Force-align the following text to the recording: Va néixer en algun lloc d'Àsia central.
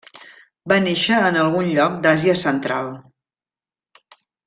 Va 0.71 0.77
néixer 0.85 1.19
en 1.27 1.37
algun 1.43 1.69
lloc 1.75 1.99
d'Àsia 2.07 2.37
central. 2.47 2.93